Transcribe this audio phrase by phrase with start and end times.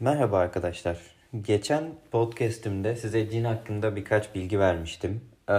[0.00, 0.98] Merhaba arkadaşlar.
[1.42, 5.20] Geçen podcast'imde size cin hakkında birkaç bilgi vermiştim.
[5.48, 5.52] Ee,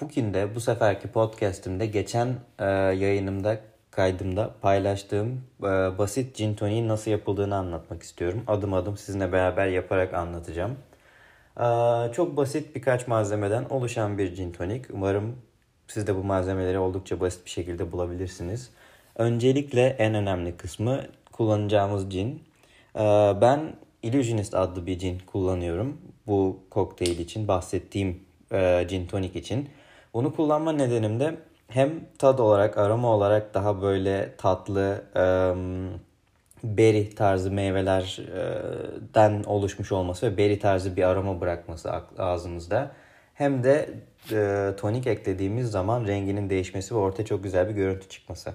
[0.00, 3.60] bugün de bu seferki podcast'imde geçen e, yayınımda
[3.90, 5.64] kaydımda paylaştığım e,
[5.98, 8.44] basit cin toniğin nasıl yapıldığını anlatmak istiyorum.
[8.46, 10.76] Adım adım sizinle beraber yaparak anlatacağım.
[11.60, 14.84] Ee, çok basit birkaç malzemeden oluşan bir cin tonik.
[14.92, 15.36] Umarım
[15.88, 18.70] siz de bu malzemeleri oldukça basit bir şekilde bulabilirsiniz.
[19.16, 21.00] Öncelikle en önemli kısmı
[21.32, 22.53] kullanacağımız cin.
[22.96, 23.00] Ee,
[23.40, 26.00] ben Illusionist adlı bir cin kullanıyorum.
[26.26, 28.22] Bu kokteyl için bahsettiğim
[28.52, 29.68] e, gin tonic için.
[30.14, 31.34] Bunu kullanma nedenim de
[31.68, 35.24] hem tad olarak aroma olarak daha böyle tatlı e,
[36.64, 42.90] berry tarzı meyvelerden oluşmuş olması ve berry tarzı bir aroma bırakması ağzımızda.
[43.34, 43.90] Hem de
[44.32, 48.54] e, tonik eklediğimiz zaman renginin değişmesi ve ortaya çok güzel bir görüntü çıkması.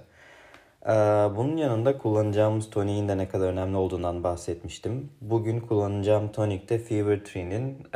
[0.85, 0.89] Ee,
[1.35, 5.09] bunun yanında kullanacağımız toniğin de ne kadar önemli olduğundan bahsetmiştim.
[5.21, 7.87] Bugün kullanacağım tonik de Fever Tree'nin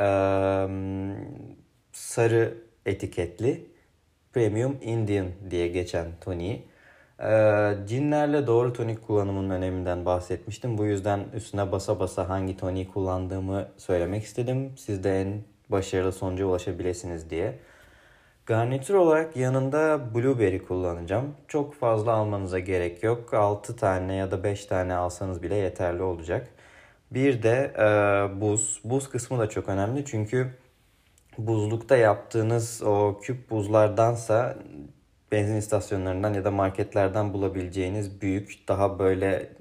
[1.92, 2.54] sarı
[2.86, 3.66] etiketli
[4.32, 6.62] Premium Indian diye geçen toniği.
[7.86, 10.78] cinlerle doğru tonik kullanımının öneminden bahsetmiştim.
[10.78, 14.72] Bu yüzden üstüne basa basa hangi toniği kullandığımı söylemek istedim.
[14.76, 17.58] Siz de en başarılı sonuca ulaşabilirsiniz diye.
[18.46, 21.34] Garnitür olarak yanında blueberry kullanacağım.
[21.48, 23.34] Çok fazla almanıza gerek yok.
[23.34, 26.48] 6 tane ya da 5 tane alsanız bile yeterli olacak.
[27.10, 28.80] Bir de e, buz.
[28.84, 30.50] Buz kısmı da çok önemli çünkü
[31.38, 34.56] buzlukta yaptığınız o küp buzlardansa
[35.32, 39.52] benzin istasyonlarından ya da marketlerden bulabileceğiniz büyük daha böyle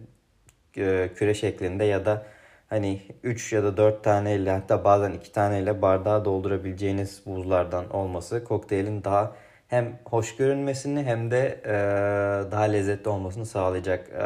[0.77, 2.25] e, küre şeklinde ya da
[2.73, 9.03] hani 3 ya da 4 taneyle hatta bazen 2 taneyle bardağı doldurabileceğiniz buzlardan olması kokteylin
[9.03, 9.35] daha
[9.67, 11.71] hem hoş görünmesini hem de e,
[12.51, 14.09] daha lezzetli olmasını sağlayacak.
[14.09, 14.23] E,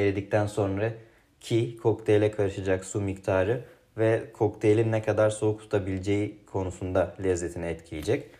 [0.00, 0.92] eridikten sonra
[1.40, 3.64] ki kokteyle karışacak su miktarı
[3.98, 8.30] ve kokteylin ne kadar soğuk tutabileceği konusunda lezzetini etkileyecek.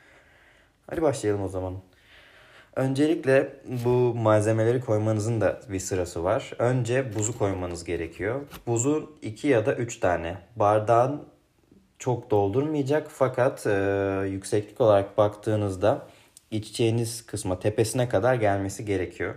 [0.86, 1.74] Hadi başlayalım o zaman.
[2.76, 3.52] Öncelikle
[3.84, 6.52] bu malzemeleri koymanızın da bir sırası var.
[6.58, 8.40] Önce buzu koymanız gerekiyor.
[8.66, 10.36] Buzu 2 ya da 3 tane.
[10.56, 11.22] Bardağın
[11.98, 13.70] çok doldurmayacak fakat e,
[14.30, 16.06] yükseklik olarak baktığınızda
[16.50, 19.34] içeceğiniz kısma tepesine kadar gelmesi gerekiyor.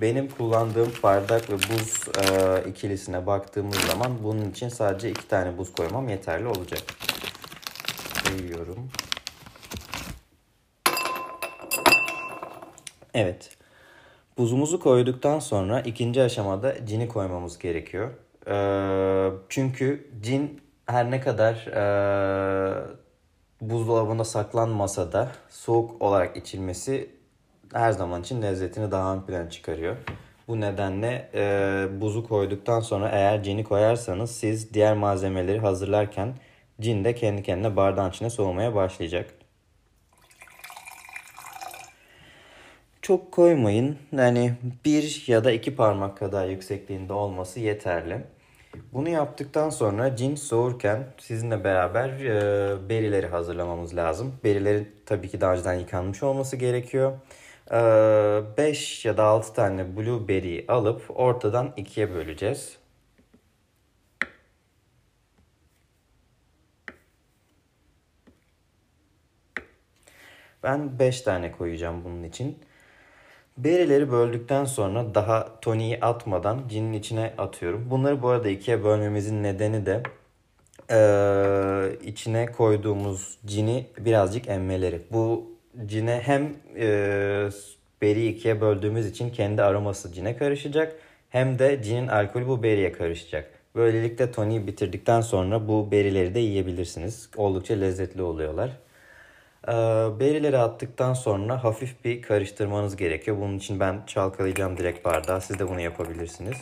[0.00, 5.72] Benim kullandığım bardak ve buz e, ikilisine baktığımız zaman bunun için sadece 2 tane buz
[5.72, 6.82] koymam yeterli olacak.
[8.24, 8.90] Koyuyorum.
[13.14, 13.56] Evet.
[14.38, 18.10] Buzumuzu koyduktan sonra ikinci aşamada cini koymamız gerekiyor.
[18.48, 21.82] Ee, çünkü cin her ne kadar e,
[23.60, 27.10] buzdolabında saklanmasa da soğuk olarak içilmesi
[27.72, 29.96] her zaman için lezzetini daha ön plana çıkarıyor.
[30.48, 36.34] Bu nedenle e, buzu koyduktan sonra eğer cini koyarsanız siz diğer malzemeleri hazırlarken
[36.80, 39.34] cin de kendi kendine bardağın içine soğumaya başlayacak.
[43.10, 43.98] Çok koymayın.
[44.12, 44.54] Yani
[44.84, 48.20] bir ya da iki parmak kadar yüksekliğinde olması yeterli.
[48.92, 54.34] Bunu yaptıktan sonra cin soğurken sizinle beraber e, berileri hazırlamamız lazım.
[54.44, 57.12] Berilerin tabii ki daha önceden yıkanmış olması gerekiyor.
[58.58, 62.76] 5 e, ya da 6 tane blueberry alıp ortadan ikiye böleceğiz.
[70.62, 72.58] Ben 5 tane koyacağım bunun için.
[73.64, 77.90] Berileri böldükten sonra daha toniği atmadan cinin içine atıyorum.
[77.90, 80.02] Bunları bu arada ikiye bölmemizin nedeni de
[80.90, 85.00] e, içine koyduğumuz cini birazcık emmeleri.
[85.12, 85.50] Bu
[85.86, 87.48] cine hem e,
[88.02, 90.96] beri ikiye böldüğümüz için kendi aroması cine karışacak
[91.28, 93.50] hem de cinin alkolü bu beriye karışacak.
[93.74, 97.30] Böylelikle toniği bitirdikten sonra bu berileri de yiyebilirsiniz.
[97.36, 98.70] Oldukça lezzetli oluyorlar.
[99.68, 99.72] Ee,
[100.20, 103.36] berileri attıktan sonra hafif bir karıştırmanız gerekiyor.
[103.40, 105.40] Bunun için ben çalkalayacağım direkt bardağı.
[105.40, 106.56] Siz de bunu yapabilirsiniz.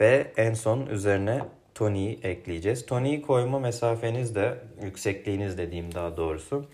[0.00, 1.40] Ve en son üzerine
[1.74, 2.86] toniği ekleyeceğiz.
[2.86, 6.66] Toniği koyma mesafeniz de yüksekliğiniz dediğim daha doğrusu.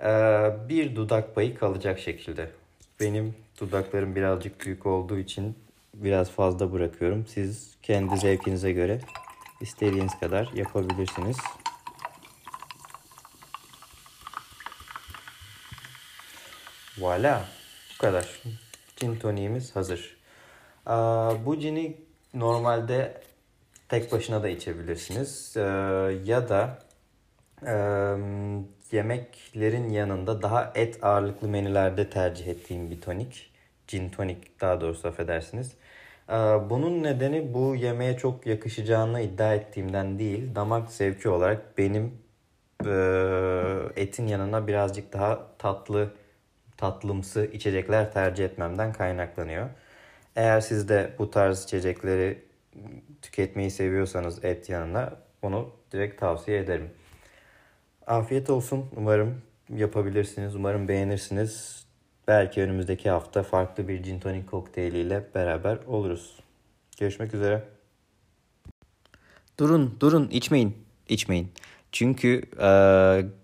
[0.00, 2.50] Ee, bir dudak payı kalacak şekilde.
[3.00, 5.56] Benim dudaklarım birazcık büyük olduğu için
[5.94, 7.26] biraz fazla bırakıyorum.
[7.26, 8.98] Siz kendi zevkinize göre
[9.60, 11.36] istediğiniz kadar yapabilirsiniz.
[17.04, 17.44] Voila.
[17.94, 18.42] Bu kadar.
[18.96, 20.16] Gin toniğimiz hazır.
[21.46, 21.96] Bu cini
[22.34, 23.20] normalde
[23.88, 25.56] tek başına da içebilirsiniz.
[26.26, 26.78] Ya da
[28.92, 33.52] yemeklerin yanında daha et ağırlıklı menülerde tercih ettiğim bir tonik.
[33.88, 35.72] Gin tonik daha doğrusu affedersiniz.
[36.30, 36.34] Ee,
[36.70, 42.18] bunun nedeni bu yemeğe çok yakışacağını iddia ettiğimden değil, damak zevki olarak benim
[42.86, 42.92] e,
[43.96, 46.10] etin yanına birazcık daha tatlı,
[46.76, 49.68] tatlımsı içecekler tercih etmemden kaynaklanıyor.
[50.36, 52.44] Eğer siz de bu tarz içecekleri
[53.22, 55.12] tüketmeyi seviyorsanız et yanına
[55.42, 56.90] onu direkt tavsiye ederim.
[58.06, 58.86] Afiyet olsun.
[58.96, 59.42] Umarım
[59.76, 60.56] yapabilirsiniz.
[60.56, 61.84] Umarım beğenirsiniz.
[62.28, 66.40] Belki önümüzdeki hafta farklı bir gin tonic kokteyliyle beraber oluruz.
[66.98, 67.64] Görüşmek üzere.
[69.58, 70.76] Durun, durun, içmeyin,
[71.08, 71.52] içmeyin.
[71.94, 72.68] Çünkü e,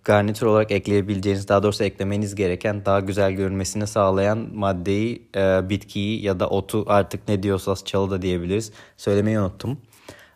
[0.05, 6.41] garnitür olarak ekleyebileceğiniz, daha doğrusu eklemeniz gereken daha güzel görünmesini sağlayan maddeyi, e, bitkiyi ya
[6.41, 8.73] da otu artık ne diyorsanız çalı da diyebiliriz.
[8.97, 9.79] Söylemeyi unuttum.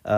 [0.05, 0.11] E,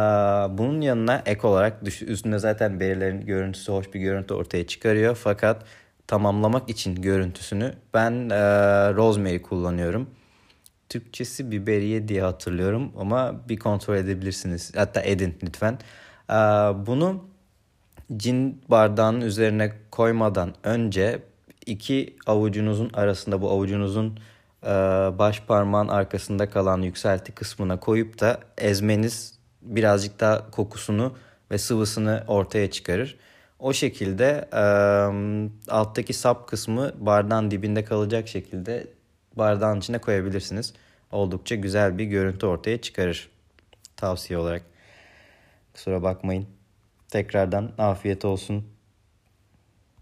[0.57, 5.15] bunun yanına ek olarak üstünde zaten berilerin görüntüsü hoş bir görüntü ortaya çıkarıyor.
[5.15, 5.63] Fakat
[6.07, 8.39] tamamlamak için görüntüsünü ben e,
[8.93, 10.09] rosemary kullanıyorum.
[10.89, 14.71] Türkçesi biberiye diye hatırlıyorum ama bir kontrol edebilirsiniz.
[14.75, 15.79] Hatta edin lütfen.
[16.29, 16.33] E,
[16.87, 17.36] bunu
[18.17, 21.19] cin bardağının üzerine koymadan önce
[21.65, 24.19] iki avucunuzun arasında bu avucunuzun
[24.63, 24.67] e,
[25.19, 31.15] baş parmağın arkasında kalan yükselti kısmına koyup da ezmeniz birazcık daha kokusunu
[31.51, 33.17] ve sıvısını ortaya çıkarır.
[33.59, 34.61] O şekilde e,
[35.71, 38.87] alttaki sap kısmı bardağın dibinde kalacak şekilde
[39.35, 40.73] bardağın içine koyabilirsiniz.
[41.11, 43.29] Oldukça güzel bir görüntü ortaya çıkarır.
[43.95, 44.61] Tavsiye olarak.
[45.73, 46.56] Kusura bakmayın.
[47.07, 48.76] Tekrardan afiyet olsun.